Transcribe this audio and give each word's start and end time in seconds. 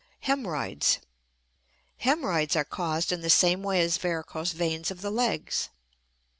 Hemorrhoids. 0.21 0.97
Hemorrhoids 1.97 2.55
are 2.55 2.63
caused 2.63 3.11
in 3.11 3.21
the 3.21 3.29
same 3.29 3.61
way 3.61 3.81
as 3.81 3.97
varicose 3.99 4.51
veins 4.51 4.89
of 4.89 5.01
the 5.01 5.11
legs. 5.11 5.69